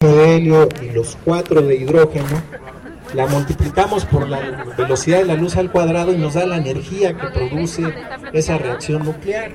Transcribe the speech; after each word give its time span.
de 0.00 0.36
helio 0.36 0.68
y 0.80 0.92
los 0.92 1.18
cuatro 1.24 1.60
de 1.60 1.74
hidrógeno, 1.74 2.40
la 3.14 3.26
multiplicamos 3.26 4.04
por 4.04 4.28
la 4.28 4.64
velocidad 4.78 5.18
de 5.18 5.24
la 5.24 5.34
luz 5.34 5.56
al 5.56 5.72
cuadrado 5.72 6.12
y 6.12 6.16
nos 6.16 6.34
da 6.34 6.46
la 6.46 6.56
energía 6.56 7.14
que 7.14 7.26
produce 7.26 7.82
esa 8.32 8.58
reacción 8.58 9.04
nuclear. 9.04 9.50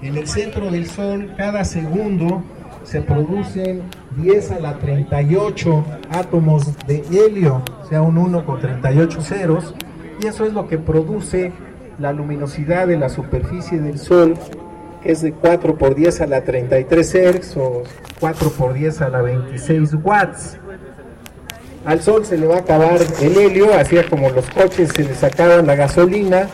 En 0.00 0.16
el 0.16 0.26
centro 0.28 0.70
del 0.70 0.88
Sol, 0.88 1.34
cada 1.36 1.62
segundo 1.66 2.42
se 2.84 3.02
producen 3.02 3.82
10 4.16 4.52
a 4.52 4.60
la 4.60 4.78
38 4.78 5.84
átomos 6.08 6.74
de 6.86 7.04
helio, 7.12 7.62
o 7.82 7.86
sea, 7.86 8.00
un 8.00 8.16
1 8.16 8.46
con 8.46 8.62
38 8.62 9.20
ceros, 9.20 9.74
y 10.22 10.26
eso 10.26 10.46
es 10.46 10.54
lo 10.54 10.68
que 10.68 10.78
produce 10.78 11.52
la 11.98 12.14
luminosidad 12.14 12.86
de 12.86 12.96
la 12.96 13.10
superficie 13.10 13.78
del 13.78 13.98
Sol 13.98 14.38
que 15.02 15.12
es 15.12 15.22
de 15.22 15.32
4 15.32 15.76
por 15.76 15.94
10 15.94 16.20
a 16.20 16.26
la 16.26 16.42
33 16.42 17.14
Hz 17.14 17.56
o 17.56 17.82
4 18.20 18.50
por 18.50 18.74
10 18.74 19.00
a 19.02 19.08
la 19.08 19.22
26 19.22 19.94
watts. 20.02 20.56
Al 21.84 22.00
sol 22.00 22.24
se 22.24 22.38
le 22.38 22.46
va 22.46 22.56
a 22.56 22.60
acabar 22.60 23.00
el 23.20 23.36
helio, 23.36 23.74
así 23.74 23.96
como 24.08 24.30
los 24.30 24.48
coches 24.50 24.90
se 24.94 25.02
les 25.02 25.24
acaban 25.24 25.66
la 25.66 25.74
gasolina, 25.74 26.48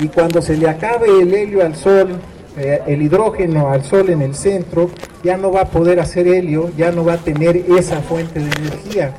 y 0.00 0.08
cuando 0.08 0.40
se 0.40 0.56
le 0.56 0.68
acabe 0.68 1.08
el 1.20 1.34
helio 1.34 1.64
al 1.64 1.76
sol, 1.76 2.18
eh, 2.56 2.80
el 2.86 3.02
hidrógeno 3.02 3.70
al 3.70 3.84
sol 3.84 4.08
en 4.08 4.22
el 4.22 4.34
centro, 4.34 4.90
ya 5.22 5.36
no 5.36 5.52
va 5.52 5.62
a 5.62 5.64
poder 5.66 6.00
hacer 6.00 6.26
helio, 6.26 6.70
ya 6.76 6.90
no 6.90 7.04
va 7.04 7.14
a 7.14 7.18
tener 7.18 7.56
esa 7.56 8.00
fuente 8.00 8.40
de 8.40 8.46
energía. 8.46 9.12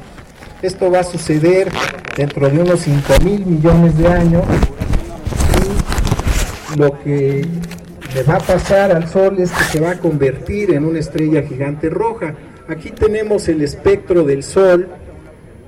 Esto 0.63 0.89
va 0.89 1.01
a 1.01 1.03
suceder 1.03 1.69
dentro 2.17 2.49
de 2.49 2.59
unos 2.59 2.79
5 2.79 3.13
mil 3.23 3.45
millones 3.45 3.97
de 3.97 4.07
años 4.07 4.43
lo 6.77 6.99
que 6.99 7.45
le 8.13 8.21
va 8.23 8.35
a 8.35 8.39
pasar 8.39 8.91
al 8.91 9.07
Sol 9.07 9.39
es 9.39 9.51
que 9.51 9.63
se 9.63 9.79
va 9.79 9.91
a 9.91 9.99
convertir 9.99 10.71
en 10.71 10.85
una 10.85 10.99
estrella 10.99 11.41
gigante 11.41 11.89
roja. 11.89 12.35
Aquí 12.67 12.91
tenemos 12.91 13.47
el 13.47 13.61
espectro 13.61 14.23
del 14.23 14.43
Sol 14.43 14.87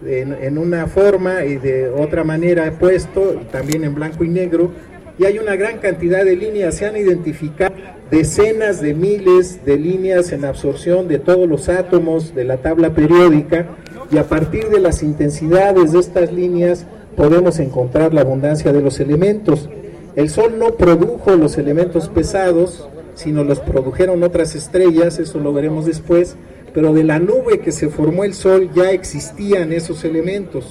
en, 0.06 0.58
una 0.58 0.86
forma 0.86 1.44
y 1.44 1.56
de 1.56 1.90
otra 1.90 2.24
manera 2.24 2.72
puesto, 2.78 3.42
también 3.52 3.84
en 3.84 3.96
blanco 3.96 4.24
y 4.24 4.30
negro, 4.30 4.72
y 5.18 5.26
hay 5.26 5.40
una 5.40 5.56
gran 5.56 5.80
cantidad 5.80 6.24
de 6.24 6.36
líneas. 6.36 6.76
Se 6.76 6.86
han 6.86 6.96
identificado 6.96 7.74
decenas 8.12 8.80
de 8.80 8.94
miles 8.94 9.66
de 9.66 9.78
líneas 9.78 10.32
en 10.32 10.46
absorción 10.46 11.08
de 11.08 11.18
todos 11.18 11.50
los 11.50 11.68
átomos 11.68 12.36
de 12.36 12.44
la 12.44 12.58
tabla 12.58 12.94
periódica, 12.94 13.66
y 14.12 14.20
a 14.20 14.26
partir 14.26 14.70
de 14.70 14.80
las 14.80 15.02
intensidades 15.02 15.94
de 15.94 16.00
estas 16.00 16.32
líneas 16.32 16.86
podemos 17.16 17.58
encontrar 17.60 18.14
la 18.14 18.22
abundancia 18.22 18.72
de 18.72 18.82
los 18.82 19.00
elementos. 19.00 19.68
El 20.16 20.30
Sol 20.30 20.58
no 20.58 20.76
produjo 20.76 21.36
los 21.36 21.58
elementos 21.58 22.08
pesados, 22.08 22.88
sino 23.16 23.44
los 23.44 23.60
produjeron 23.60 24.24
otras 24.24 24.56
estrellas, 24.56 25.20
eso 25.20 25.40
lo 25.40 25.52
veremos 25.52 25.86
después, 25.86 26.36
pero 26.74 26.94
de 26.94 27.04
la 27.04 27.20
nube 27.20 27.60
que 27.60 27.72
se 27.72 27.90
formó 27.90 28.24
el 28.24 28.34
Sol 28.34 28.70
ya 28.74 28.92
existían 28.92 29.74
esos 29.74 30.06
elementos. 30.06 30.66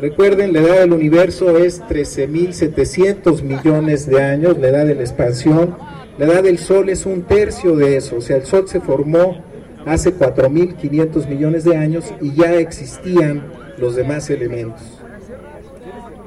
Recuerden, 0.00 0.52
la 0.52 0.60
edad 0.60 0.80
del 0.80 0.92
universo 0.92 1.56
es 1.56 1.82
13.700 1.82 3.42
millones 3.42 4.06
de 4.06 4.22
años, 4.22 4.58
la 4.58 4.68
edad 4.68 4.86
de 4.86 4.94
la 4.96 5.02
expansión. 5.02 5.76
La 6.18 6.26
edad 6.26 6.42
del 6.42 6.58
Sol 6.58 6.88
es 6.88 7.06
un 7.06 7.22
tercio 7.22 7.74
de 7.76 7.96
eso, 7.96 8.16
o 8.16 8.20
sea, 8.20 8.36
el 8.36 8.44
Sol 8.44 8.68
se 8.68 8.80
formó 8.80 9.42
hace 9.84 10.14
4.500 10.14 11.28
millones 11.28 11.64
de 11.64 11.76
años 11.76 12.12
y 12.20 12.34
ya 12.34 12.54
existían 12.54 13.52
los 13.78 13.96
demás 13.96 14.30
elementos. 14.30 14.80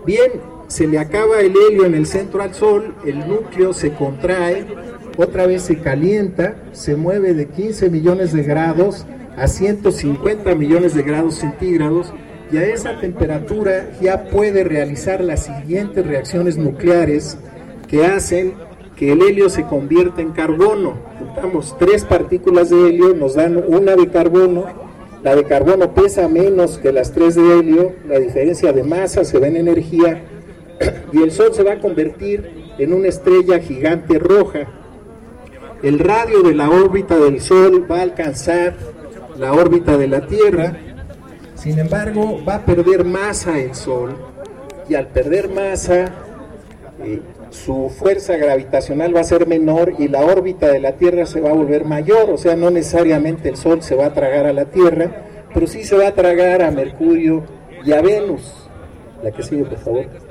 Bien, 0.06 0.32
se 0.68 0.86
le 0.88 1.00
acaba 1.00 1.40
el 1.40 1.54
helio 1.56 1.86
en 1.86 1.96
el 1.96 2.06
centro 2.06 2.42
al 2.42 2.54
Sol, 2.54 2.96
el 3.06 3.28
núcleo 3.28 3.74
se 3.74 3.94
contrae, 3.94 4.66
otra 5.18 5.48
vez 5.48 5.64
se 5.64 5.80
calienta, 5.80 6.56
se 6.74 6.96
mueve 6.96 7.34
de 7.34 7.48
15 7.48 7.90
millones 7.90 8.34
de 8.34 8.44
grados 8.44 9.06
a 9.38 9.48
150 9.48 10.56
millones 10.56 10.94
de 10.94 11.04
grados 11.04 11.36
centígrados 11.36 12.14
y 12.52 12.58
a 12.58 12.66
esa 12.66 13.00
temperatura 13.00 13.92
ya 14.02 14.26
puede 14.26 14.64
realizar 14.64 15.22
las 15.22 15.46
siguientes 15.46 16.06
reacciones 16.06 16.58
nucleares 16.58 17.38
que 17.88 18.06
hacen 18.06 18.54
que 18.96 19.12
el 19.14 19.22
helio 19.22 19.50
se 19.50 19.64
convierta 19.64 20.22
en 20.22 20.32
carbono. 20.32 20.96
Juntamos 21.20 21.76
tres 21.78 22.04
partículas 22.04 22.70
de 22.70 22.90
helio, 22.90 23.14
nos 23.14 23.36
dan 23.36 23.64
una 23.68 23.96
de 23.96 24.08
carbono. 24.10 24.66
La 25.24 25.36
de 25.36 25.44
carbono 25.44 25.94
pesa 25.94 26.28
menos 26.28 26.78
que 26.78 26.92
las 26.92 27.12
tres 27.12 27.36
de 27.36 27.60
helio, 27.60 27.94
la 28.08 28.20
diferencia 28.20 28.74
de 28.74 28.84
masa 28.84 29.24
se 29.24 29.40
ve 29.40 29.48
en 29.48 29.58
energía 29.58 30.24
y 31.14 31.22
el 31.22 31.32
Sol 31.32 31.54
se 31.54 31.64
va 31.64 31.74
a 31.74 31.80
convertir 31.80 32.68
en 32.78 32.94
una 32.94 33.08
estrella 33.08 33.60
gigante 33.60 34.20
roja. 34.20 34.68
El 35.84 36.00
radio 36.00 36.42
de 36.42 36.56
la 36.56 36.70
órbita 36.70 37.18
del 37.18 37.42
Sol 37.42 37.90
va 37.90 38.00
a 38.00 38.02
alcanzar 38.02 38.76
la 39.38 39.54
órbita 39.54 39.98
de 39.98 40.08
la 40.08 40.26
Tierra, 40.26 40.74
sin 41.56 41.78
embargo 41.80 42.44
va 42.48 42.56
a 42.56 42.66
perder 42.66 43.06
masa 43.06 43.60
el 43.60 43.76
Sol 43.76 44.16
y 44.90 44.96
al 44.96 45.08
perder 45.08 45.50
masa 45.50 46.12
eh, 47.04 47.22
su 47.52 47.90
fuerza 47.90 48.38
gravitacional 48.38 49.16
va 49.16 49.20
a 49.20 49.24
ser 49.24 49.48
menor 49.48 49.94
y 50.00 50.08
la 50.08 50.22
órbita 50.22 50.68
de 50.72 50.80
la 50.80 50.94
Tierra 50.94 51.26
se 51.28 51.42
va 51.42 51.52
a 51.52 51.54
volver 51.54 51.86
mayor, 51.86 52.32
o 52.32 52.38
sea, 52.38 52.56
no 52.56 52.72
necesariamente 52.72 53.50
el 53.50 53.58
Sol 53.58 53.84
se 53.84 53.96
va 53.96 54.08
a 54.08 54.14
tragar 54.14 54.48
a 54.48 54.54
la 54.54 54.66
Tierra, 54.66 55.24
pero 55.54 55.68
sí 55.68 55.84
se 55.84 55.96
va 55.96 56.08
a 56.08 56.14
tragar 56.14 56.64
a 56.64 56.72
Mercurio 56.72 57.44
y 57.86 57.92
a 57.92 58.02
Venus. 58.02 58.70
La 59.24 59.32
que 59.32 59.44
sigue, 59.44 59.64
por 59.64 59.78
favor 59.78 60.27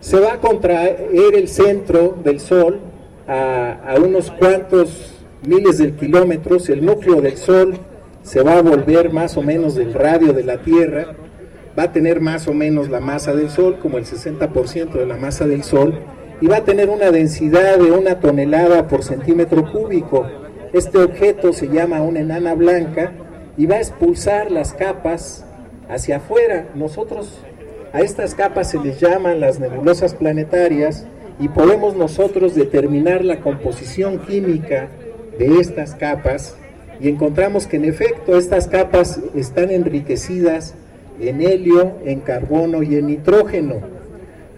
se 0.00 0.18
va 0.18 0.34
a 0.34 0.40
contraer 0.40 1.10
el 1.12 1.48
centro 1.48 2.18
del 2.24 2.40
Sol 2.40 2.80
a, 3.28 3.94
unos 4.02 4.30
cuantos 4.30 5.14
miles 5.46 5.78
de 5.78 5.92
kilómetros, 5.92 6.68
el 6.68 6.84
núcleo 6.84 7.20
del 7.20 7.36
Sol 7.36 7.78
se 8.22 8.42
va 8.42 8.58
a 8.58 8.62
volver 8.62 9.12
más 9.12 9.36
o 9.36 9.42
menos 9.42 9.74
del 9.74 9.94
radio 9.94 10.32
de 10.32 10.42
la 10.42 10.58
Tierra, 10.58 11.14
va 11.78 11.84
a 11.84 11.92
tener 11.92 12.20
más 12.20 12.48
o 12.48 12.54
menos 12.54 12.88
la 12.88 13.00
masa 13.00 13.34
del 13.34 13.50
Sol, 13.50 13.78
como 13.80 13.98
el 13.98 14.04
60% 14.04 14.92
de 14.92 15.06
la 15.06 15.16
masa 15.16 15.46
del 15.46 15.62
Sol, 15.62 16.00
y 16.40 16.46
va 16.46 16.56
a 16.56 16.64
tener 16.64 16.88
una 16.88 17.10
densidad 17.10 17.78
de 17.78 17.92
una 17.92 18.20
tonelada 18.20 18.88
por 18.88 19.04
centímetro 19.04 19.70
cúbico. 19.70 20.26
Este 20.72 20.98
objeto 20.98 21.52
se 21.52 21.68
llama 21.68 22.00
una 22.00 22.20
enana 22.20 22.54
blanca 22.54 23.12
y 23.56 23.66
va 23.66 23.76
a 23.76 23.80
expulsar 23.80 24.50
las 24.50 24.72
capas 24.72 25.44
hacia 25.88 26.16
afuera. 26.16 26.68
Nosotros 26.74 27.40
a 27.92 28.00
estas 28.00 28.34
capas 28.34 28.70
se 28.70 28.78
les 28.78 29.00
llaman 29.00 29.40
las 29.40 29.58
nebulosas 29.58 30.14
planetarias 30.14 31.06
y 31.40 31.48
podemos 31.48 31.96
nosotros 31.96 32.54
determinar 32.54 33.24
la 33.24 33.40
composición 33.40 34.18
química 34.18 34.88
de 35.38 35.58
estas 35.58 35.94
capas 35.94 36.56
y 37.00 37.08
encontramos 37.08 37.66
que 37.66 37.76
en 37.76 37.86
efecto 37.86 38.36
estas 38.36 38.68
capas 38.68 39.20
están 39.34 39.70
enriquecidas 39.70 40.74
en 41.18 41.40
helio, 41.40 41.94
en 42.04 42.20
carbono 42.20 42.82
y 42.82 42.96
en 42.96 43.06
nitrógeno. 43.06 43.80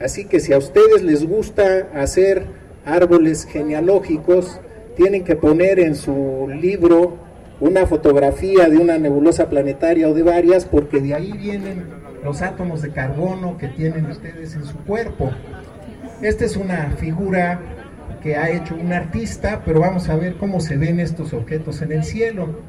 Así 0.01 0.25
que 0.25 0.41
si 0.41 0.53
a 0.53 0.59
ustedes 0.59 1.03
les 1.03 1.27
gusta 1.27 1.89
hacer 1.95 2.45
árboles 2.85 3.45
genealógicos, 3.45 4.61
tienen 4.97 5.25
que 5.25 5.37
poner 5.37 5.79
en 5.79 5.95
su 5.95 6.49
libro 6.61 7.17
una 7.61 7.87
fotografía 7.87 8.69
de 8.69 8.79
una 8.79 8.99
nebulosa 8.99 9.49
planetaria 9.49 10.09
o 10.09 10.15
de 10.15 10.23
varias, 10.25 10.65
porque 10.65 11.01
de 11.01 11.15
ahí 11.15 11.33
vienen 11.33 11.85
los 12.23 12.43
átomos 12.43 12.83
de 12.83 12.91
carbono 12.91 13.59
que 13.59 13.69
tienen 13.69 14.07
ustedes 14.07 14.55
en 14.55 14.65
su 14.65 14.77
cuerpo. 14.79 15.31
Esta 16.21 16.45
es 16.45 16.57
una 16.57 16.91
figura 16.99 17.61
que 18.23 18.37
ha 18.37 18.49
hecho 18.51 18.77
un 18.77 18.93
artista, 18.93 19.63
pero 19.65 19.81
vamos 19.81 20.09
a 20.09 20.17
ver 20.17 20.37
cómo 20.37 20.61
se 20.61 20.77
ven 20.77 21.01
estos 21.01 21.33
objetos 21.33 21.83
en 21.83 21.93
el 21.93 22.05
cielo. 22.05 22.61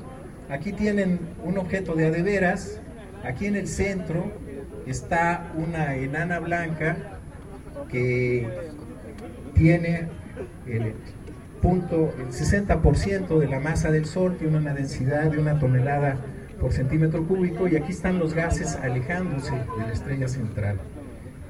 Aquí 0.49 0.73
tienen 0.73 1.19
un 1.43 1.57
objeto 1.57 1.93
de 1.93 2.07
adeveras, 2.07 2.81
aquí 3.23 3.45
en 3.45 3.55
el 3.55 3.67
centro 3.67 4.31
está 4.87 5.51
una 5.55 5.95
enana 5.95 6.39
blanca 6.39 6.97
que 7.89 8.47
tiene 9.53 10.07
el 10.67 10.93
punto, 11.61 12.13
el 12.19 12.27
60% 12.27 13.39
de 13.39 13.47
la 13.47 13.59
masa 13.59 13.91
del 13.91 14.05
Sol, 14.05 14.35
tiene 14.37 14.57
una 14.57 14.73
densidad 14.73 15.31
de 15.31 15.37
una 15.37 15.59
tonelada 15.59 16.17
por 16.59 16.71
centímetro 16.71 17.25
cúbico 17.25 17.67
y 17.67 17.75
aquí 17.75 17.91
están 17.91 18.19
los 18.19 18.33
gases 18.33 18.75
alejándose 18.75 19.51
de 19.51 19.85
la 19.85 19.93
estrella 19.93 20.27
central. 20.27 20.77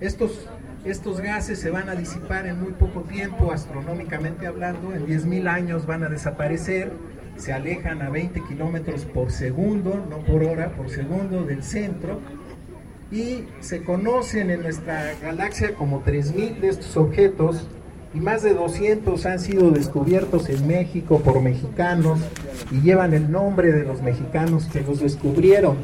Estos, 0.01 0.47
estos 0.85 1.21
gases 1.21 1.59
se 1.59 1.69
van 1.69 1.89
a 1.89 1.95
disipar 1.95 2.45
en 2.47 2.61
muy 2.61 2.73
poco 2.73 3.01
tiempo, 3.01 3.51
astronómicamente 3.51 4.47
hablando, 4.47 4.93
en 4.93 5.05
10.000 5.05 5.47
años 5.47 5.85
van 5.85 6.03
a 6.03 6.09
desaparecer 6.09 6.91
se 7.37 7.53
alejan 7.53 8.01
a 8.01 8.09
20 8.09 8.41
kilómetros 8.41 9.05
por 9.05 9.31
segundo, 9.31 10.05
no 10.09 10.17
por 10.19 10.43
hora, 10.43 10.69
por 10.75 10.89
segundo 10.89 11.43
del 11.43 11.63
centro, 11.63 12.19
y 13.11 13.45
se 13.59 13.83
conocen 13.83 14.49
en 14.49 14.61
nuestra 14.61 15.13
galaxia 15.21 15.75
como 15.75 16.03
3.000 16.03 16.59
de 16.59 16.69
estos 16.69 16.97
objetos, 16.97 17.67
y 18.13 18.19
más 18.19 18.43
de 18.43 18.53
200 18.53 19.25
han 19.25 19.39
sido 19.39 19.71
descubiertos 19.71 20.49
en 20.49 20.67
México 20.67 21.19
por 21.19 21.41
mexicanos 21.41 22.19
y 22.71 22.81
llevan 22.81 23.13
el 23.13 23.31
nombre 23.31 23.71
de 23.71 23.83
los 23.83 24.01
mexicanos 24.01 24.65
que 24.65 24.81
los 24.81 24.99
descubrieron. 24.99 25.77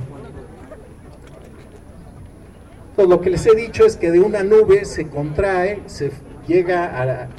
Pues 2.95 3.07
lo 3.07 3.21
que 3.21 3.29
les 3.29 3.45
he 3.45 3.55
dicho 3.55 3.85
es 3.85 3.95
que 3.95 4.11
de 4.11 4.19
una 4.19 4.43
nube 4.43 4.85
se 4.85 5.07
contrae, 5.07 5.81
se 5.87 6.11
llega 6.47 7.29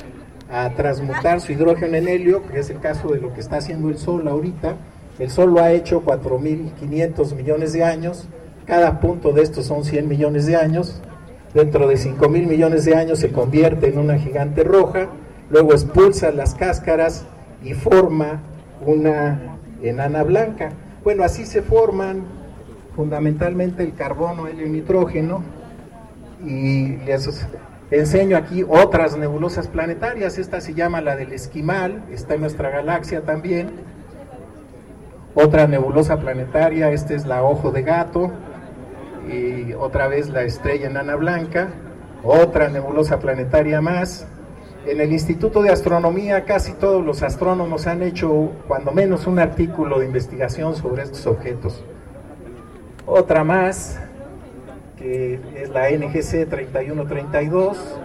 a, 0.50 0.64
a 0.64 0.74
transmutar 0.74 1.40
su 1.40 1.52
hidrógeno 1.52 1.96
en 1.96 2.08
helio, 2.08 2.46
que 2.48 2.60
es 2.60 2.70
el 2.70 2.80
caso 2.80 3.08
de 3.08 3.20
lo 3.20 3.32
que 3.34 3.40
está 3.40 3.58
haciendo 3.58 3.90
el 3.90 3.98
Sol 3.98 4.26
ahorita. 4.26 4.76
El 5.18 5.30
Sol 5.30 5.52
lo 5.52 5.60
ha 5.60 5.70
hecho 5.72 6.02
4.500 6.02 7.34
millones 7.36 7.72
de 7.74 7.84
años, 7.84 8.26
cada 8.66 9.00
punto 9.00 9.32
de 9.32 9.42
estos 9.42 9.66
son 9.66 9.84
100 9.84 10.08
millones 10.08 10.46
de 10.46 10.56
años. 10.56 11.02
Dentro 11.54 11.88
de 11.88 11.96
5.000 11.96 12.46
millones 12.46 12.84
de 12.84 12.94
años 12.94 13.18
se 13.18 13.32
convierte 13.32 13.88
en 13.88 13.98
una 13.98 14.18
gigante 14.18 14.62
roja, 14.62 15.08
luego 15.50 15.72
expulsa 15.72 16.30
las 16.30 16.54
cáscaras 16.54 17.26
y 17.64 17.74
forma 17.74 18.40
una 18.86 19.58
enana 19.82 20.22
blanca. 20.22 20.70
Bueno, 21.02 21.24
así 21.24 21.46
se 21.46 21.62
forman 21.62 22.22
fundamentalmente 22.94 23.82
el 23.82 23.94
carbono, 23.94 24.46
helio 24.46 24.66
y 24.66 24.70
nitrógeno. 24.70 25.42
Y 26.44 26.96
les 26.98 27.48
enseño 27.90 28.36
aquí 28.36 28.64
otras 28.66 29.16
nebulosas 29.16 29.66
planetarias. 29.68 30.38
Esta 30.38 30.60
se 30.60 30.74
llama 30.74 31.00
la 31.00 31.16
del 31.16 31.32
Esquimal, 31.32 32.04
está 32.12 32.34
en 32.34 32.42
nuestra 32.42 32.70
galaxia 32.70 33.22
también. 33.22 33.70
Otra 35.34 35.66
nebulosa 35.66 36.18
planetaria, 36.18 36.90
esta 36.90 37.14
es 37.14 37.26
la 37.26 37.42
Ojo 37.42 37.70
de 37.70 37.82
Gato. 37.82 38.30
Y 39.30 39.72
otra 39.74 40.08
vez 40.08 40.28
la 40.28 40.42
estrella 40.42 40.88
enana 40.88 41.14
blanca. 41.14 41.68
Otra 42.22 42.68
nebulosa 42.68 43.18
planetaria 43.18 43.80
más. 43.80 44.26
En 44.86 45.00
el 45.00 45.12
Instituto 45.12 45.62
de 45.62 45.70
Astronomía 45.70 46.44
casi 46.44 46.72
todos 46.72 47.04
los 47.04 47.22
astrónomos 47.22 47.86
han 47.86 48.02
hecho 48.02 48.50
cuando 48.66 48.92
menos 48.92 49.26
un 49.26 49.38
artículo 49.38 50.00
de 50.00 50.06
investigación 50.06 50.74
sobre 50.74 51.02
estos 51.02 51.26
objetos. 51.26 51.84
Otra 53.06 53.44
más, 53.44 54.00
que 54.96 55.40
es 55.54 55.68
la 55.70 55.90
NGC 55.90 56.48
3132. 56.48 57.98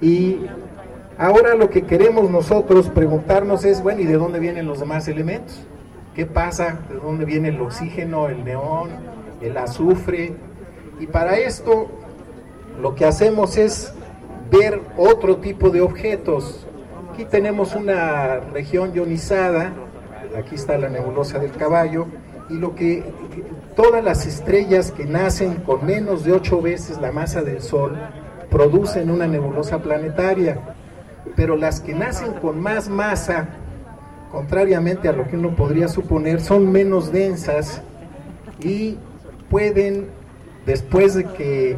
Y 0.00 0.46
ahora 1.18 1.54
lo 1.54 1.68
que 1.68 1.82
queremos 1.82 2.30
nosotros 2.30 2.88
preguntarnos 2.88 3.64
es, 3.64 3.82
bueno, 3.82 4.00
¿y 4.00 4.04
de 4.04 4.14
dónde 4.14 4.38
vienen 4.38 4.66
los 4.66 4.80
demás 4.80 5.08
elementos? 5.08 5.66
¿Qué 6.14 6.26
pasa? 6.26 6.78
¿De 6.88 6.96
dónde 6.96 7.24
viene 7.24 7.48
el 7.48 7.60
oxígeno, 7.60 8.28
el 8.28 8.44
neón, 8.44 8.90
el 9.40 9.56
azufre? 9.56 10.34
Y 11.00 11.06
para 11.06 11.38
esto 11.38 11.88
lo 12.80 12.94
que 12.94 13.04
hacemos 13.04 13.56
es 13.56 13.92
ver 14.50 14.80
otro 14.96 15.36
tipo 15.36 15.70
de 15.70 15.80
objetos. 15.80 16.66
Aquí 17.12 17.24
tenemos 17.24 17.74
una 17.74 18.40
región 18.52 18.92
ionizada, 18.94 19.72
aquí 20.36 20.54
está 20.54 20.78
la 20.78 20.88
nebulosa 20.88 21.38
del 21.38 21.52
caballo, 21.52 22.06
y 22.48 22.54
lo 22.54 22.74
que 22.74 23.04
todas 23.76 24.02
las 24.02 24.26
estrellas 24.26 24.90
que 24.90 25.04
nacen 25.04 25.56
con 25.56 25.84
menos 25.84 26.24
de 26.24 26.32
ocho 26.32 26.62
veces 26.62 26.98
la 27.00 27.12
masa 27.12 27.42
del 27.42 27.60
Sol 27.60 27.96
producen 28.50 29.10
una 29.10 29.26
nebulosa 29.26 29.78
planetaria, 29.78 30.58
pero 31.36 31.56
las 31.56 31.80
que 31.80 31.94
nacen 31.94 32.32
con 32.34 32.60
más 32.60 32.88
masa, 32.88 33.48
contrariamente 34.32 35.08
a 35.08 35.12
lo 35.12 35.26
que 35.26 35.36
uno 35.36 35.54
podría 35.54 35.88
suponer, 35.88 36.40
son 36.40 36.70
menos 36.70 37.12
densas 37.12 37.82
y 38.60 38.96
pueden, 39.50 40.06
después 40.66 41.14
de 41.14 41.24
que 41.24 41.76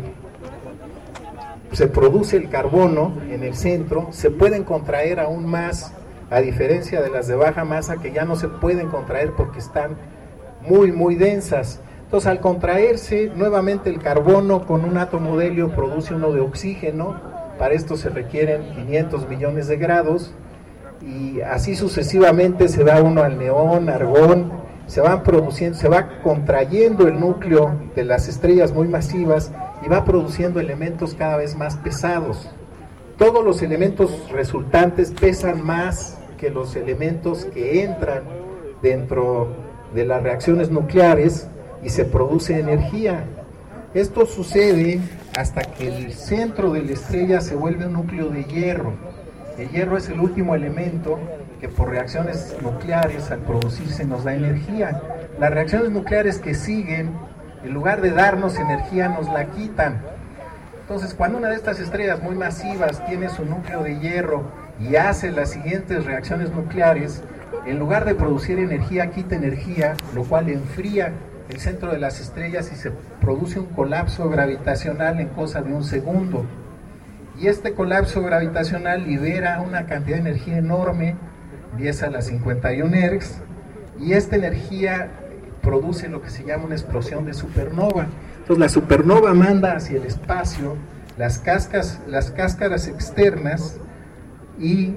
se 1.72 1.86
produce 1.86 2.36
el 2.36 2.48
carbono 2.48 3.14
en 3.30 3.42
el 3.44 3.54
centro, 3.54 4.08
se 4.10 4.30
pueden 4.30 4.64
contraer 4.64 5.20
aún 5.20 5.46
más, 5.46 5.92
a 6.30 6.40
diferencia 6.40 7.00
de 7.00 7.10
las 7.10 7.26
de 7.26 7.34
baja 7.34 7.64
masa 7.64 7.96
que 7.96 8.12
ya 8.12 8.24
no 8.24 8.36
se 8.36 8.48
pueden 8.48 8.88
contraer 8.88 9.32
porque 9.32 9.58
están 9.58 9.96
muy, 10.68 10.92
muy 10.92 11.16
densas. 11.16 11.80
Entonces, 12.04 12.28
al 12.28 12.40
contraerse, 12.40 13.30
nuevamente 13.34 13.88
el 13.88 14.00
carbono 14.00 14.66
con 14.66 14.84
un 14.84 14.98
átomo 14.98 15.36
de 15.36 15.48
helio 15.48 15.70
produce 15.70 16.14
uno 16.14 16.32
de 16.32 16.40
oxígeno. 16.40 17.20
Para 17.58 17.74
esto 17.74 17.96
se 17.96 18.08
requieren 18.08 18.62
500 18.74 19.28
millones 19.28 19.68
de 19.68 19.76
grados. 19.76 20.32
Y 21.02 21.40
así 21.40 21.76
sucesivamente 21.76 22.68
se 22.68 22.84
va 22.84 23.00
uno 23.00 23.22
al 23.22 23.38
neón, 23.38 23.88
argón, 23.88 24.52
se 24.90 25.00
van 25.00 25.22
produciendo, 25.22 25.78
se 25.78 25.88
va 25.88 26.20
contrayendo 26.20 27.06
el 27.06 27.20
núcleo 27.20 27.76
de 27.94 28.04
las 28.04 28.26
estrellas 28.26 28.72
muy 28.72 28.88
masivas 28.88 29.52
y 29.86 29.88
va 29.88 30.04
produciendo 30.04 30.58
elementos 30.58 31.14
cada 31.14 31.36
vez 31.36 31.54
más 31.54 31.76
pesados. 31.76 32.50
Todos 33.16 33.44
los 33.44 33.62
elementos 33.62 34.28
resultantes 34.32 35.12
pesan 35.12 35.64
más 35.64 36.18
que 36.38 36.50
los 36.50 36.74
elementos 36.74 37.44
que 37.44 37.84
entran 37.84 38.24
dentro 38.82 39.54
de 39.94 40.06
las 40.06 40.24
reacciones 40.24 40.72
nucleares 40.72 41.46
y 41.84 41.90
se 41.90 42.04
produce 42.04 42.58
energía. 42.58 43.22
Esto 43.94 44.26
sucede 44.26 44.98
hasta 45.38 45.62
que 45.62 45.86
el 45.86 46.12
centro 46.14 46.72
de 46.72 46.82
la 46.82 46.92
estrella 46.94 47.40
se 47.40 47.54
vuelve 47.54 47.86
un 47.86 47.92
núcleo 47.92 48.28
de 48.28 48.42
hierro. 48.42 48.94
El 49.56 49.68
hierro 49.68 49.96
es 49.96 50.08
el 50.08 50.18
último 50.18 50.56
elemento 50.56 51.20
que 51.60 51.68
por 51.68 51.90
reacciones 51.90 52.56
nucleares 52.62 53.30
al 53.30 53.40
producirse 53.40 54.04
nos 54.04 54.24
da 54.24 54.34
energía. 54.34 55.02
Las 55.38 55.50
reacciones 55.50 55.90
nucleares 55.90 56.38
que 56.38 56.54
siguen, 56.54 57.10
en 57.62 57.74
lugar 57.74 58.00
de 58.00 58.10
darnos 58.10 58.58
energía, 58.58 59.08
nos 59.08 59.26
la 59.28 59.46
quitan. 59.46 60.00
Entonces, 60.80 61.14
cuando 61.14 61.38
una 61.38 61.50
de 61.50 61.56
estas 61.56 61.78
estrellas 61.78 62.22
muy 62.22 62.34
masivas 62.34 63.04
tiene 63.06 63.28
su 63.28 63.44
núcleo 63.44 63.82
de 63.82 63.98
hierro 64.00 64.44
y 64.80 64.96
hace 64.96 65.30
las 65.30 65.50
siguientes 65.50 66.04
reacciones 66.04 66.50
nucleares, 66.50 67.22
en 67.66 67.78
lugar 67.78 68.06
de 68.06 68.14
producir 68.14 68.58
energía, 68.58 69.10
quita 69.10 69.36
energía, 69.36 69.94
lo 70.14 70.24
cual 70.24 70.48
enfría 70.48 71.12
el 71.50 71.60
centro 71.60 71.92
de 71.92 71.98
las 71.98 72.20
estrellas 72.20 72.70
y 72.72 72.76
se 72.76 72.90
produce 73.20 73.60
un 73.60 73.66
colapso 73.66 74.28
gravitacional 74.30 75.20
en 75.20 75.28
cosa 75.28 75.60
de 75.60 75.72
un 75.72 75.84
segundo. 75.84 76.46
Y 77.38 77.48
este 77.48 77.74
colapso 77.74 78.22
gravitacional 78.22 79.04
libera 79.04 79.60
una 79.60 79.86
cantidad 79.86 80.16
de 80.16 80.30
energía 80.30 80.58
enorme, 80.58 81.16
10 81.76 82.02
a 82.02 82.10
las 82.10 82.26
51 82.26 82.96
ergs, 82.96 83.40
y 83.98 84.12
esta 84.12 84.36
energía 84.36 85.10
produce 85.62 86.08
lo 86.08 86.22
que 86.22 86.30
se 86.30 86.44
llama 86.44 86.64
una 86.64 86.74
explosión 86.74 87.24
de 87.26 87.34
supernova. 87.34 88.06
Entonces 88.38 88.58
la 88.58 88.68
supernova 88.68 89.34
manda 89.34 89.76
hacia 89.76 89.98
el 89.98 90.06
espacio 90.06 90.76
las, 91.20 91.38
cascas, 91.38 92.00
las 92.06 92.30
cáscaras 92.30 92.88
externas 92.88 93.78
y 94.58 94.96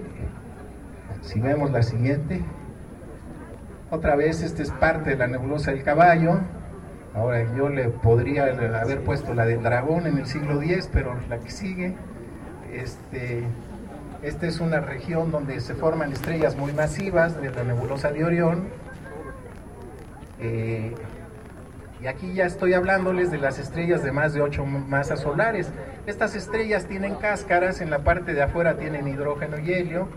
si 1.22 1.40
vemos 1.42 1.72
la 1.72 1.84
siguiente, 1.84 2.42
otra 3.92 4.16
vez 4.16 4.42
esta 4.42 4.64
es 4.64 4.72
parte 4.72 5.12
de 5.12 5.16
la 5.18 5.28
nebulosa 5.28 5.72
del 5.72 5.84
caballo. 5.84 6.40
Ahora 7.14 7.46
yo 7.56 7.68
le 7.68 7.90
podría 7.90 8.46
haber 8.46 9.04
puesto 9.04 9.34
la 9.34 9.46
del 9.46 9.62
dragón 9.62 10.08
en 10.08 10.18
el 10.18 10.26
siglo 10.26 10.62
X, 10.62 10.90
pero 10.92 11.14
la 11.30 11.40
que 11.40 11.52
sigue, 11.52 11.94
este, 12.74 13.44
esta 14.24 14.48
es 14.48 14.62
una 14.62 14.80
región 14.80 15.32
donde 15.32 15.60
se 15.60 15.76
forman 15.76 16.14
estrellas 16.14 16.56
muy 16.56 16.72
masivas 16.72 17.40
de 17.42 17.52
la 17.52 17.64
nebulosa 17.64 18.12
de 18.12 18.24
Orión. 18.24 18.70
Eh, 20.40 20.96
y 22.02 22.08
aquí 22.08 22.34
ya 22.34 22.46
estoy 22.46 22.74
hablándoles 22.74 23.32
de 23.32 23.38
las 23.38 23.60
estrellas 23.60 24.04
de 24.04 24.12
más 24.12 24.34
de 24.34 24.42
8 24.42 24.66
masas 24.66 25.20
solares. 25.20 25.72
Estas 26.08 26.36
estrellas 26.36 26.86
tienen 26.86 27.16
cáscaras, 27.16 27.82
en 27.82 27.90
la 27.90 28.00
parte 28.00 28.34
de 28.34 28.42
afuera 28.42 28.78
tienen 28.78 29.08
hidrógeno 29.08 29.60
y 29.60 29.74
helio, 29.74 30.08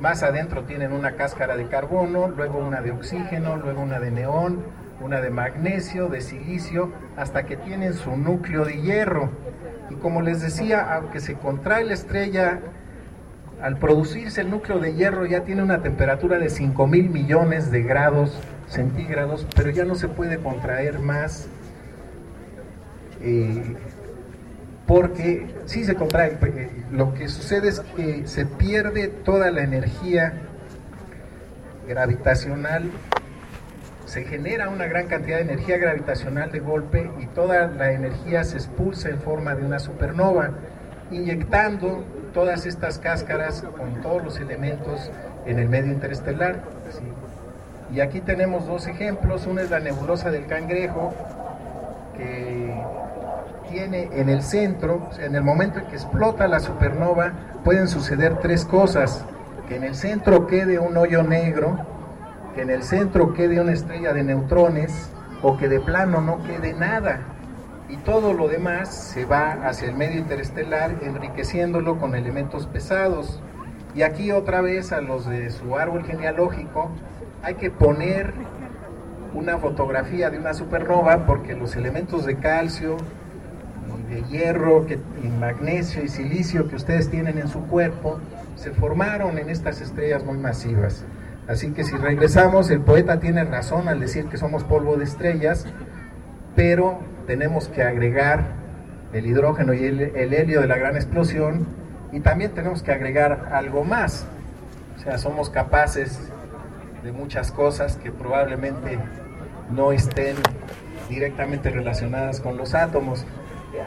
más 0.00 0.24
adentro 0.24 0.64
tienen 0.64 0.92
una 0.92 1.12
cáscara 1.12 1.56
de 1.56 1.66
carbono, 1.68 2.28
luego 2.28 2.58
una 2.58 2.80
de 2.80 2.90
oxígeno, 2.90 3.56
luego 3.56 3.82
una 3.82 4.00
de 4.00 4.10
neón, 4.10 4.64
una 5.00 5.20
de 5.20 5.30
magnesio, 5.30 6.08
de 6.08 6.20
silicio, 6.20 6.92
hasta 7.16 7.44
que 7.44 7.56
tienen 7.56 7.94
su 7.94 8.16
núcleo 8.16 8.64
de 8.64 8.80
hierro. 8.80 9.30
Y 9.90 9.94
como 9.96 10.22
les 10.22 10.40
decía, 10.40 10.94
aunque 10.94 11.20
se 11.20 11.34
contrae 11.34 11.84
la 11.84 11.94
estrella, 11.94 12.60
al 13.62 13.78
producirse 13.78 14.40
el 14.40 14.50
núcleo 14.50 14.80
de 14.80 14.94
hierro 14.94 15.24
ya 15.24 15.44
tiene 15.44 15.62
una 15.62 15.82
temperatura 15.82 16.38
de 16.38 16.50
5 16.50 16.86
mil 16.88 17.08
millones 17.10 17.70
de 17.70 17.82
grados 17.82 18.36
centígrados, 18.68 19.46
pero 19.54 19.70
ya 19.70 19.84
no 19.84 19.94
se 19.94 20.08
puede 20.08 20.38
contraer 20.38 20.98
más. 20.98 21.46
Eh, 23.20 23.76
porque 24.86 25.46
si 25.66 25.84
se 25.84 25.94
contrae, 25.94 26.36
eh, 26.42 26.70
lo 26.90 27.14
que 27.14 27.28
sucede 27.28 27.68
es 27.68 27.80
que 27.80 28.26
se 28.26 28.46
pierde 28.46 29.06
toda 29.06 29.52
la 29.52 29.62
energía 29.62 30.32
gravitacional, 31.86 32.90
se 34.06 34.24
genera 34.24 34.68
una 34.68 34.86
gran 34.86 35.06
cantidad 35.06 35.36
de 35.36 35.44
energía 35.44 35.78
gravitacional 35.78 36.50
de 36.50 36.58
golpe 36.58 37.10
y 37.20 37.26
toda 37.26 37.68
la 37.68 37.92
energía 37.92 38.42
se 38.42 38.56
expulsa 38.56 39.08
en 39.08 39.20
forma 39.20 39.54
de 39.54 39.64
una 39.64 39.78
supernova, 39.78 40.50
inyectando 41.12 42.04
todas 42.32 42.66
estas 42.66 42.98
cáscaras 42.98 43.62
con 43.76 44.00
todos 44.00 44.24
los 44.24 44.40
elementos 44.40 45.10
en 45.46 45.58
el 45.58 45.68
medio 45.68 45.92
interestelar. 45.92 46.62
Y 47.92 48.00
aquí 48.00 48.20
tenemos 48.20 48.66
dos 48.66 48.86
ejemplos, 48.86 49.46
una 49.46 49.62
es 49.62 49.70
la 49.70 49.80
nebulosa 49.80 50.30
del 50.30 50.46
cangrejo, 50.46 51.12
que 52.16 52.74
tiene 53.70 54.08
en 54.12 54.28
el 54.28 54.42
centro, 54.42 55.10
en 55.18 55.34
el 55.34 55.42
momento 55.42 55.78
en 55.78 55.86
que 55.86 55.96
explota 55.96 56.46
la 56.48 56.60
supernova, 56.60 57.32
pueden 57.64 57.88
suceder 57.88 58.38
tres 58.38 58.64
cosas. 58.64 59.24
Que 59.68 59.76
en 59.76 59.84
el 59.84 59.94
centro 59.94 60.46
quede 60.46 60.78
un 60.78 60.96
hoyo 60.96 61.22
negro, 61.22 61.78
que 62.54 62.62
en 62.62 62.70
el 62.70 62.82
centro 62.82 63.34
quede 63.34 63.60
una 63.60 63.72
estrella 63.72 64.12
de 64.12 64.24
neutrones, 64.24 65.10
o 65.42 65.56
que 65.56 65.68
de 65.68 65.80
plano 65.80 66.20
no 66.20 66.42
quede 66.44 66.72
nada. 66.72 67.20
Y 67.92 67.98
todo 67.98 68.32
lo 68.32 68.48
demás 68.48 68.88
se 68.88 69.26
va 69.26 69.52
hacia 69.68 69.86
el 69.86 69.94
medio 69.94 70.18
interestelar, 70.18 70.96
enriqueciéndolo 71.02 71.98
con 71.98 72.14
elementos 72.14 72.66
pesados. 72.66 73.42
Y 73.94 74.00
aquí 74.00 74.32
otra 74.32 74.62
vez 74.62 74.92
a 74.92 75.02
los 75.02 75.28
de 75.28 75.50
su 75.50 75.76
árbol 75.76 76.02
genealógico 76.06 76.90
hay 77.42 77.56
que 77.56 77.70
poner 77.70 78.32
una 79.34 79.58
fotografía 79.58 80.30
de 80.30 80.38
una 80.38 80.54
supernova 80.54 81.26
porque 81.26 81.54
los 81.54 81.76
elementos 81.76 82.24
de 82.24 82.38
calcio, 82.38 82.96
de 84.08 84.22
hierro, 84.22 84.86
que, 84.86 84.98
y 85.22 85.28
magnesio 85.28 86.02
y 86.02 86.08
silicio 86.08 86.68
que 86.68 86.76
ustedes 86.76 87.10
tienen 87.10 87.36
en 87.36 87.48
su 87.48 87.60
cuerpo 87.66 88.20
se 88.56 88.70
formaron 88.70 89.36
en 89.36 89.50
estas 89.50 89.82
estrellas 89.82 90.24
muy 90.24 90.38
masivas. 90.38 91.04
Así 91.46 91.72
que 91.72 91.84
si 91.84 91.94
regresamos, 91.96 92.70
el 92.70 92.80
poeta 92.80 93.20
tiene 93.20 93.44
razón 93.44 93.88
al 93.88 94.00
decir 94.00 94.26
que 94.28 94.38
somos 94.38 94.64
polvo 94.64 94.96
de 94.96 95.04
estrellas, 95.04 95.66
pero 96.56 97.11
tenemos 97.26 97.68
que 97.68 97.82
agregar 97.82 98.44
el 99.12 99.26
hidrógeno 99.26 99.74
y 99.74 99.84
el, 99.84 100.00
el 100.00 100.32
helio 100.32 100.60
de 100.60 100.66
la 100.66 100.76
gran 100.76 100.96
explosión 100.96 101.66
y 102.12 102.20
también 102.20 102.52
tenemos 102.52 102.82
que 102.82 102.92
agregar 102.92 103.48
algo 103.52 103.84
más. 103.84 104.26
O 104.96 105.00
sea, 105.00 105.18
somos 105.18 105.50
capaces 105.50 106.30
de 107.02 107.12
muchas 107.12 107.50
cosas 107.50 107.96
que 107.96 108.12
probablemente 108.12 108.98
no 109.70 109.92
estén 109.92 110.36
directamente 111.08 111.70
relacionadas 111.70 112.40
con 112.40 112.56
los 112.56 112.74
átomos. 112.74 113.24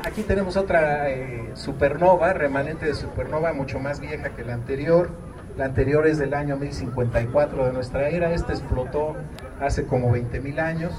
Aquí 0.03 0.23
tenemos 0.23 0.57
otra 0.57 1.09
eh, 1.09 1.51
supernova, 1.53 2.33
remanente 2.33 2.87
de 2.87 2.95
supernova 2.95 3.53
mucho 3.53 3.79
más 3.79 3.99
vieja 3.99 4.29
que 4.29 4.43
la 4.43 4.55
anterior. 4.55 5.09
La 5.57 5.65
anterior 5.65 6.07
es 6.07 6.17
del 6.17 6.33
año 6.33 6.57
1054 6.57 7.67
de 7.67 7.71
nuestra 7.71 8.09
era. 8.09 8.33
Esta 8.33 8.51
explotó 8.51 9.15
hace 9.61 9.85
como 9.85 10.13
20.000 10.13 10.59
años. 10.59 10.93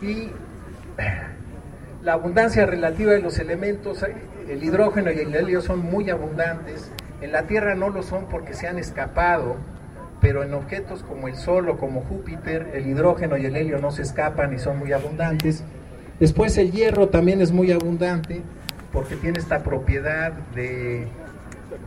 Y 0.00 0.30
la 2.02 2.14
abundancia 2.14 2.64
relativa 2.66 3.12
de 3.12 3.20
los 3.20 3.38
elementos, 3.38 4.04
el 4.48 4.64
hidrógeno 4.64 5.10
y 5.12 5.18
el 5.18 5.34
helio 5.34 5.60
son 5.60 5.80
muy 5.80 6.08
abundantes. 6.08 6.90
En 7.20 7.32
la 7.32 7.42
Tierra 7.42 7.74
no 7.74 7.90
lo 7.90 8.02
son 8.02 8.26
porque 8.26 8.54
se 8.54 8.66
han 8.66 8.78
escapado, 8.78 9.56
pero 10.20 10.42
en 10.42 10.54
objetos 10.54 11.02
como 11.02 11.28
el 11.28 11.36
Sol 11.36 11.68
o 11.68 11.76
como 11.76 12.00
Júpiter, 12.02 12.70
el 12.74 12.86
hidrógeno 12.86 13.36
y 13.36 13.44
el 13.46 13.56
helio 13.56 13.78
no 13.78 13.90
se 13.90 14.02
escapan 14.02 14.54
y 14.54 14.58
son 14.58 14.78
muy 14.78 14.92
abundantes. 14.92 15.62
Después 16.18 16.56
el 16.58 16.72
hierro 16.72 17.08
también 17.08 17.42
es 17.42 17.52
muy 17.52 17.70
abundante 17.70 18.42
porque 18.92 19.16
tiene 19.16 19.38
esta 19.38 19.62
propiedad 19.62 20.32
de, 20.54 21.06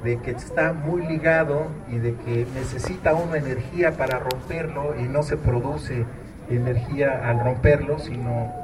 de, 0.04 0.20
que 0.22 0.32
está 0.32 0.74
muy 0.74 1.06
ligado 1.06 1.68
y 1.92 1.98
de 1.98 2.16
que 2.16 2.46
necesita 2.54 3.14
una 3.14 3.38
energía 3.38 3.92
para 3.92 4.20
romperlo 4.20 4.96
y 5.00 5.04
no 5.04 5.24
se 5.24 5.38
produce 5.38 6.06
energía 6.50 7.30
al 7.30 7.40
romperlo, 7.40 8.00
sino 8.00 8.63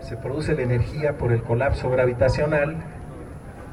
se 0.00 0.16
produce 0.16 0.54
la 0.54 0.62
energía 0.62 1.16
por 1.18 1.32
el 1.32 1.42
colapso 1.42 1.90
gravitacional. 1.90 2.76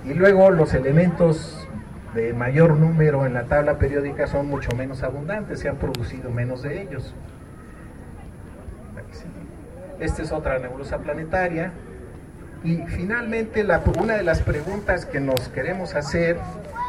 Y 0.06 0.14
luego 0.14 0.52
los 0.52 0.74
elementos 0.74 1.68
de 2.14 2.34
mayor 2.34 2.76
número 2.78 3.26
en 3.26 3.34
la 3.34 3.44
tabla 3.44 3.78
periódica 3.78 4.28
son 4.28 4.48
mucho 4.48 4.76
menos 4.76 5.04
abundantes, 5.04 5.60
se 5.60 5.70
han 5.70 5.78
producido 5.78 6.30
menos 6.32 6.62
de 6.62 6.82
ellos. 6.82 7.14
Esta 10.00 10.22
es 10.24 10.32
otra 10.32 10.60
nebulosa 10.60 10.98
planetaria. 11.00 11.72
Y 12.64 12.78
finalmente, 12.88 13.64
la, 13.64 13.82
una 14.00 14.16
de 14.16 14.24
las 14.24 14.42
preguntas 14.42 15.06
que 15.06 15.20
nos 15.20 15.50
queremos 15.50 15.96
hacer 15.96 16.38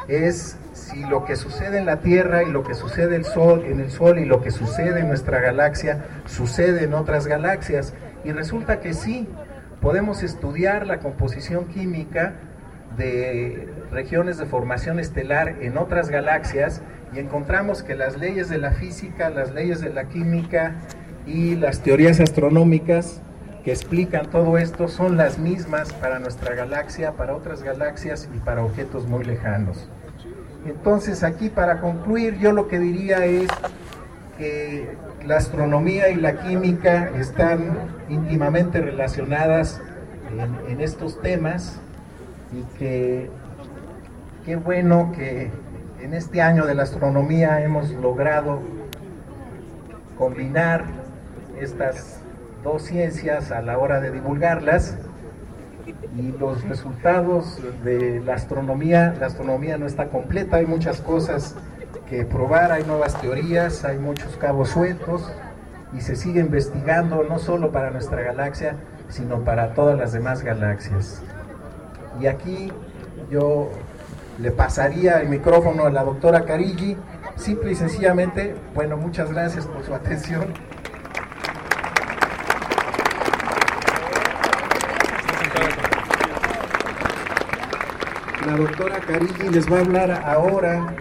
es 0.09 0.57
si 0.73 1.05
lo 1.05 1.25
que 1.25 1.37
sucede 1.37 1.79
en 1.79 1.87
la 1.87 2.01
Tierra 2.01 2.43
y 2.43 2.51
lo 2.51 2.63
que 2.63 2.75
sucede 2.75 3.17
el 3.17 3.25
Sol, 3.25 3.65
en 3.67 3.81
el 3.81 3.91
Sol 3.91 4.19
y 4.19 4.25
lo 4.25 4.41
que 4.41 4.51
sucede 4.51 5.01
en 5.01 5.09
nuestra 5.09 5.41
galaxia 5.41 6.05
sucede 6.27 6.85
en 6.85 6.95
otras 6.95 7.27
galaxias. 7.27 7.93
Y 8.27 8.33
resulta 8.33 8.81
que 8.81 8.93
sí, 8.93 9.29
podemos 9.81 10.25
estudiar 10.25 10.85
la 10.85 10.99
composición 10.99 11.67
química 11.67 12.35
de 12.97 13.69
regiones 13.93 14.37
de 14.37 14.47
formación 14.47 14.99
estelar 14.99 15.55
en 15.61 15.79
otras 15.79 16.09
galaxias 16.09 16.83
y 17.15 17.21
encontramos 17.21 17.85
que 17.85 17.95
las 17.95 18.19
leyes 18.19 18.49
de 18.49 18.59
la 18.59 18.73
física, 18.73 19.31
las 19.31 19.55
leyes 19.55 19.81
de 19.81 19.91
la 19.91 20.09
química 20.09 20.75
y 21.25 21.55
las 21.55 21.83
teorías 21.83 22.19
astronómicas 22.19 23.23
que 23.63 23.71
explican 23.71 24.29
todo 24.29 24.59
esto 24.59 24.89
son 24.89 25.17
las 25.17 25.39
mismas 25.39 25.93
para 25.93 26.19
nuestra 26.19 26.57
galaxia, 26.57 27.13
para 27.13 27.33
otras 27.33 27.63
galaxias 27.63 28.29
y 28.35 28.39
para 28.41 28.65
objetos 28.65 29.07
muy 29.07 29.25
lejanos. 29.25 29.89
Entonces 30.67 31.23
aquí 31.23 31.49
para 31.49 31.81
concluir 31.81 32.39
yo 32.39 32.51
lo 32.51 32.67
que 32.67 32.81
diría 32.81 33.25
es 33.25 33.47
que 34.39 34.97
la 35.25 35.37
astronomía 35.37 36.09
y 36.09 36.17
la 36.17 36.41
química 36.41 37.11
están 37.19 37.79
íntimamente 38.09 38.81
relacionadas 38.81 39.81
en, 40.69 40.81
estos 40.81 41.21
temas 41.23 41.79
y 42.53 42.79
que 42.79 43.31
qué 44.45 44.57
bueno 44.57 45.13
que 45.17 45.51
en 46.01 46.15
este 46.15 46.43
año 46.43 46.67
de 46.67 46.75
la 46.75 46.83
astronomía 46.83 47.63
hemos 47.63 47.91
logrado 47.91 48.61
combinar 50.19 50.85
estas 51.61 52.21
dos 52.63 52.83
ciencias 52.83 53.51
a 53.51 53.63
la 53.63 53.79
hora 53.79 54.01
de 54.01 54.11
divulgarlas 54.11 54.99
y 56.17 56.33
los 56.39 56.63
resultados 56.65 57.61
de 57.85 58.21
la 58.21 58.35
astronomía, 58.35 59.15
la 59.19 59.27
astronomía 59.27 59.79
no 59.79 59.87
está 59.87 60.09
completa, 60.09 60.57
hay 60.57 60.67
muchas 60.67 61.01
cosas 61.01 61.55
que 62.09 62.25
probar, 62.25 62.73
hay 62.73 62.85
nuevas 62.85 63.21
teorías, 63.21 63.85
hay 63.85 63.99
muchos 63.99 64.37
cabos 64.37 64.71
sueltos 64.71 65.33
y 65.93 66.01
se 66.01 66.17
sigue 66.17 66.41
investigando 66.41 67.25
no 67.25 67.39
solo 67.39 67.73
para 67.73 67.91
nuestra 67.91 68.23
galaxia, 68.23 68.77
sino 69.09 69.41
para 69.41 69.75
todas 69.75 69.99
las 69.99 70.13
demás 70.13 70.43
galaxias. 70.43 71.23
Y 72.21 72.27
aquí 72.27 72.73
yo 73.31 73.71
le 74.39 74.51
pasaría 74.51 75.21
el 75.21 75.29
micrófono 75.29 75.87
a 75.87 75.91
la 75.91 76.05
doctora 76.05 76.45
Carilli, 76.45 76.97
simple 77.37 77.73
y 77.73 77.75
sencillamente, 77.75 78.55
bueno, 78.75 78.97
muchas 78.97 79.33
gracias 79.33 79.67
por 79.67 79.85
su 79.85 79.95
atención. 79.95 80.55
La 88.47 88.57
doctora 88.57 89.01
Carilli 89.01 89.49
les 89.51 89.71
va 89.71 89.79
a 89.79 89.81
hablar 89.81 90.23
ahora 90.25 90.95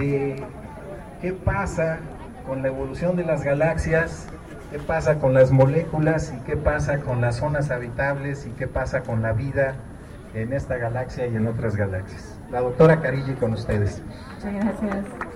de 0.00 0.36
qué 1.20 1.32
pasa 1.32 1.98
con 2.46 2.62
la 2.62 2.68
evolución 2.68 3.16
de 3.16 3.24
las 3.24 3.44
galaxias, 3.44 4.28
qué 4.70 4.78
pasa 4.78 5.18
con 5.18 5.34
las 5.34 5.50
moléculas 5.50 6.32
y 6.36 6.40
qué 6.44 6.56
pasa 6.56 7.00
con 7.00 7.20
las 7.20 7.36
zonas 7.36 7.70
habitables 7.70 8.46
y 8.46 8.50
qué 8.50 8.66
pasa 8.66 9.02
con 9.02 9.22
la 9.22 9.32
vida 9.32 9.74
en 10.34 10.52
esta 10.52 10.76
galaxia 10.76 11.26
y 11.26 11.36
en 11.36 11.46
otras 11.46 11.76
galaxias. 11.76 12.38
La 12.50 12.60
doctora 12.60 13.00
Carilli 13.00 13.34
con 13.34 13.52
ustedes. 13.52 14.02
Muchas 14.36 14.54
gracias. 14.54 15.29